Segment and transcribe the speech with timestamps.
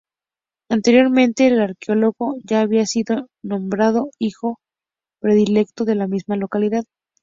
[0.71, 4.57] Anteriormente, el arqueólogo ya había sido nombrado hijo
[5.21, 6.85] predilecto de la misma localidad.